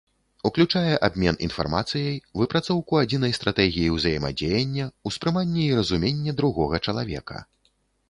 Уключае 0.49 0.93
абмен 1.07 1.37
інфармацыяй, 1.47 2.15
выпрацоўку 2.41 2.93
адзінай 3.03 3.37
стратэгіі 3.41 3.93
ўзаемадзеяння, 3.99 4.91
успрыманне 5.13 5.71
і 5.71 5.79
разуменне 5.81 6.39
другога 6.43 6.85
чалавека. 6.85 7.49